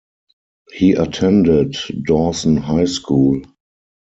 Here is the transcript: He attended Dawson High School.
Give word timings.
He 0.73 0.93
attended 0.93 1.75
Dawson 2.07 2.57
High 2.57 2.85
School. 2.85 3.43